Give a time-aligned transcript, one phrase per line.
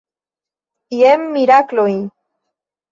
[1.01, 1.91] Jen mirakloj!